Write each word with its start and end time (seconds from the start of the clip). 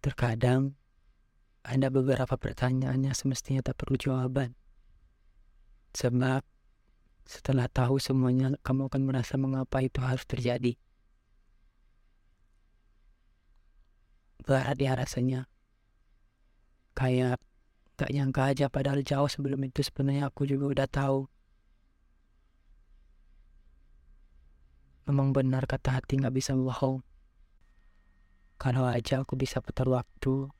Terkadang 0.00 0.80
ada 1.60 1.92
beberapa 1.92 2.40
pertanyaan 2.40 3.04
yang 3.04 3.12
semestinya 3.12 3.60
tak 3.60 3.76
perlu 3.76 4.00
jawaban. 4.00 4.56
Sebab 5.92 6.40
setelah 7.28 7.68
tahu 7.68 8.00
semuanya, 8.00 8.56
kamu 8.64 8.88
akan 8.88 9.02
merasa 9.04 9.36
mengapa 9.36 9.84
itu 9.84 10.00
harus 10.00 10.24
terjadi. 10.24 10.74
Berat 14.40 14.80
ya 14.80 14.96
rasanya. 14.96 15.46
Kayak 16.96 17.38
gak 18.00 18.10
nyangka 18.10 18.50
aja 18.50 18.66
padahal 18.72 19.04
jauh 19.04 19.28
sebelum 19.28 19.60
itu 19.68 19.84
sebenarnya 19.84 20.32
aku 20.32 20.48
juga 20.48 20.66
udah 20.72 20.88
tahu. 20.88 21.28
Memang 25.06 25.36
benar 25.36 25.68
kata 25.68 26.00
hati 26.00 26.16
gak 26.18 26.32
bisa 26.32 26.56
bohong. 26.56 27.04
Kalau 28.60 28.84
aja 28.84 29.24
aku 29.24 29.40
bisa 29.40 29.64
putar 29.64 29.88
waktu, 29.88 30.52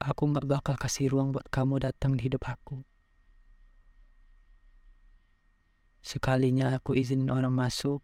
aku 0.00 0.22
gak 0.32 0.48
bakal 0.48 0.80
kasih 0.80 1.12
ruang 1.12 1.28
buat 1.28 1.44
kamu 1.52 1.84
datang 1.84 2.16
di 2.16 2.24
hidup 2.24 2.48
aku. 2.48 2.80
Sekalinya 6.00 6.72
aku 6.72 6.96
izinin 6.96 7.28
orang 7.28 7.52
masuk, 7.52 8.00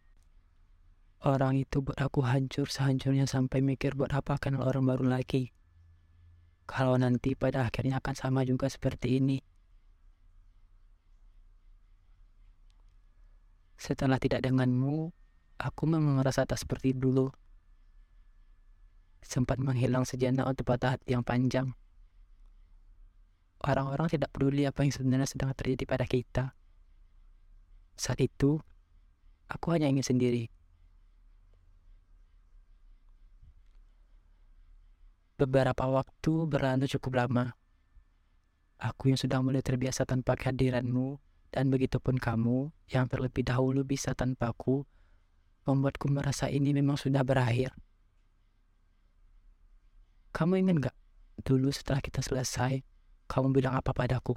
orang 1.25 1.57
itu 1.57 1.81
buat 1.81 1.97
aku 1.97 2.21
hancur 2.21 2.69
sehancurnya 2.69 3.25
sampai 3.25 3.65
mikir 3.65 3.97
buat 3.97 4.13
apa 4.13 4.37
kenal 4.37 4.69
orang 4.69 4.85
baru 4.85 5.09
lagi. 5.09 5.57
Kalau 6.69 7.01
nanti 7.01 7.33
pada 7.33 7.65
akhirnya 7.65 8.05
akan 8.05 8.13
sama 8.13 8.45
juga 8.45 8.69
seperti 8.69 9.25
ini. 9.25 9.41
Setelah 13.81 14.21
tidak 14.21 14.45
denganmu, 14.45 15.09
aku 15.57 15.83
memang 15.89 16.21
merasa 16.21 16.45
tak 16.45 16.61
seperti 16.61 16.93
dulu 16.93 17.33
sempat 19.23 19.61
menghilang 19.61 20.07
sejenak 20.07 20.47
untuk 20.47 20.69
patah 20.69 20.97
hati 20.97 21.15
yang 21.15 21.25
panjang. 21.27 21.75
Orang-orang 23.59 24.07
tidak 24.07 24.31
peduli 24.31 24.65
apa 24.65 24.87
yang 24.87 24.95
sebenarnya 24.95 25.27
sedang 25.27 25.51
terjadi 25.51 25.85
pada 25.85 26.07
kita. 26.07 26.45
Saat 27.99 28.23
itu, 28.23 28.63
aku 29.51 29.67
hanya 29.75 29.91
ingin 29.91 30.07
sendiri. 30.07 30.47
Beberapa 35.39 35.87
waktu 35.91 36.33
berlalu 36.47 36.87
cukup 36.87 37.27
lama. 37.27 37.59
Aku 38.79 39.11
yang 39.11 39.19
sudah 39.19 39.43
mulai 39.43 39.63
terbiasa 39.63 40.07
tanpa 40.07 40.39
kehadiranmu, 40.39 41.19
dan 41.51 41.73
begitupun 41.73 42.21
kamu 42.21 42.71
yang 42.93 43.09
terlebih 43.11 43.43
dahulu 43.43 43.83
bisa 43.83 44.15
tanpaku, 44.15 44.87
membuatku 45.67 46.07
merasa 46.13 46.47
ini 46.47 46.71
memang 46.77 46.95
sudah 46.95 47.25
berakhir. 47.25 47.75
Kamu 50.33 50.61
ingin 50.61 50.79
gak 50.79 50.97
dulu 51.43 51.73
setelah 51.73 52.05
kita 52.05 52.21
selesai, 52.21 52.83
kamu 53.29 53.53
bilang 53.53 53.77
apa 53.77 53.93
padaku? 53.93 54.37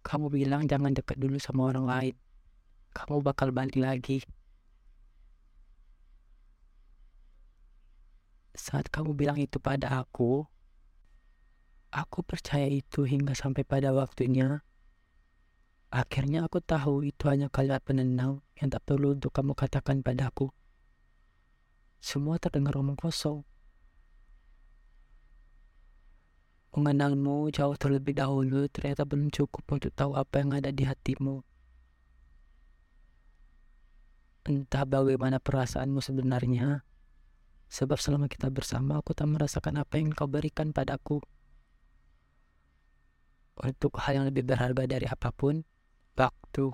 Kamu 0.00 0.32
bilang 0.32 0.64
jangan 0.64 0.96
dekat 0.96 1.20
dulu 1.20 1.36
sama 1.36 1.70
orang 1.70 1.86
lain. 1.86 2.14
Kamu 2.96 3.22
bakal 3.22 3.54
balik 3.54 3.78
lagi. 3.78 4.24
Saat 8.56 8.90
kamu 8.90 9.14
bilang 9.14 9.38
itu 9.38 9.62
pada 9.62 10.02
aku, 10.02 10.44
aku 11.94 12.18
percaya 12.26 12.66
itu 12.66 13.06
hingga 13.06 13.34
sampai 13.38 13.62
pada 13.62 13.94
waktunya. 13.94 14.62
Akhirnya 15.90 16.46
aku 16.46 16.62
tahu 16.62 17.02
itu 17.02 17.26
hanya 17.26 17.50
kalimat 17.50 17.82
penenang 17.82 18.42
yang 18.58 18.70
tak 18.70 18.86
perlu 18.86 19.18
untuk 19.18 19.34
kamu 19.34 19.58
katakan 19.58 20.02
padaku. 20.06 20.54
Semua 22.00 22.40
terdengar 22.40 22.74
omong 22.80 22.96
kosong. 22.96 23.44
Mengenalmu 26.72 27.52
jauh 27.52 27.76
terlebih 27.76 28.16
dahulu 28.16 28.64
ternyata 28.72 29.04
belum 29.04 29.28
cukup 29.28 29.68
untuk 29.68 29.92
tahu 29.92 30.16
apa 30.16 30.40
yang 30.40 30.56
ada 30.56 30.72
di 30.72 30.88
hatimu. 30.88 31.44
Entah 34.48 34.88
bagaimana 34.88 35.36
perasaanmu 35.36 36.00
sebenarnya, 36.00 36.80
sebab 37.68 38.00
selama 38.00 38.26
kita 38.32 38.48
bersama 38.48 38.96
aku 38.96 39.12
tak 39.12 39.28
merasakan 39.28 39.84
apa 39.84 40.00
yang 40.00 40.16
kau 40.16 40.24
berikan 40.24 40.72
padaku. 40.72 41.20
Untuk 43.60 44.00
hal 44.00 44.24
yang 44.24 44.26
lebih 44.26 44.48
berharga 44.48 44.88
dari 44.88 45.04
apa 45.04 45.28
pun, 45.36 45.60
waktu. 46.16 46.72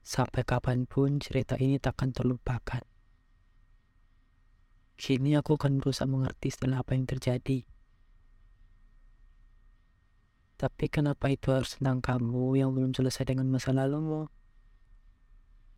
Sampai 0.00 0.48
kapan 0.48 0.88
pun 0.88 1.20
cerita 1.20 1.60
ini 1.60 1.76
takkan 1.76 2.08
terlupakan. 2.08 2.80
Kini 5.00 5.32
aku 5.32 5.56
akan 5.56 5.80
berusaha 5.80 6.04
mengerti 6.04 6.52
setelah 6.52 6.84
apa 6.84 6.92
yang 6.92 7.08
terjadi. 7.08 7.64
Tapi 10.60 10.84
kenapa 10.92 11.32
itu 11.32 11.56
harus 11.56 11.80
tentang 11.80 12.04
kamu 12.04 12.60
yang 12.60 12.76
belum 12.76 12.92
selesai 12.92 13.24
dengan 13.24 13.48
masa 13.48 13.72
lalumu? 13.72 14.28